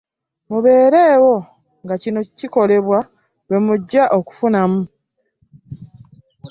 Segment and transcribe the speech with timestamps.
[0.49, 1.35] Mubeereewo
[1.83, 2.99] nga kino kikolebwa
[3.47, 4.81] lwe mujja okufunamu.